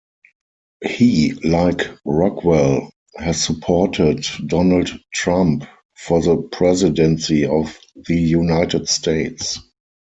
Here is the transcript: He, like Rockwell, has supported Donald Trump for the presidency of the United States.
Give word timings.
He, 0.83 1.33
like 1.47 1.87
Rockwell, 2.05 2.91
has 3.17 3.39
supported 3.39 4.25
Donald 4.47 4.89
Trump 5.13 5.65
for 5.95 6.23
the 6.23 6.37
presidency 6.37 7.45
of 7.45 7.77
the 8.07 8.19
United 8.19 8.89
States. 8.89 9.59